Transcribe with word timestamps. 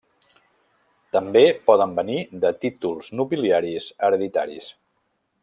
També 1.15 1.43
poden 1.67 1.93
venir 1.99 2.17
de 2.47 2.51
títols 2.65 3.13
nobiliaris 3.21 3.91
hereditaris. 4.09 4.73